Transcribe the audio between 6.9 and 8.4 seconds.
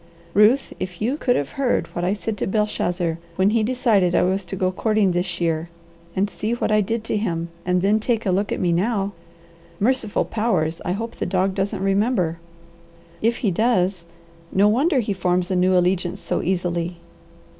to him, and then take a